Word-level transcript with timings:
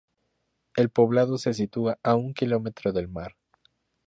El 0.75 0.89
poblado 0.89 1.37
se 1.37 1.53
sitúa 1.53 1.99
a 2.01 2.15
un 2.15 2.33
kilómetro 2.33 2.91
del 2.91 3.07
mar. 3.07 3.35